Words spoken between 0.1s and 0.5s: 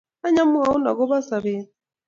Any